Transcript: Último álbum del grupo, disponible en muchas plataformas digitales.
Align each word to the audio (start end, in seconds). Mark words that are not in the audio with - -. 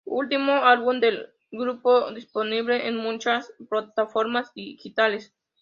Último 0.07 0.65
álbum 0.65 0.99
del 0.99 1.29
grupo, 1.51 2.09
disponible 2.11 2.87
en 2.87 2.97
muchas 2.97 3.53
plataformas 3.69 4.51
digitales. 4.55 5.31